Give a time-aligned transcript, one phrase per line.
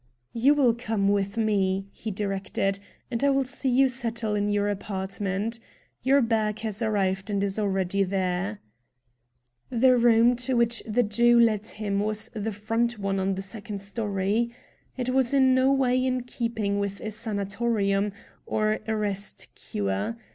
[0.33, 2.79] "You will come with me," he directed,
[3.11, 5.59] "and I will see you settle in your apartment.
[6.01, 8.57] Your bag has arrived and is already there."
[9.69, 13.79] The room to which the Jew led him was the front one on the second
[13.79, 14.51] story.
[14.97, 18.11] It was in no way in keeping with a sanatorium,
[18.47, 20.17] or a rest cure.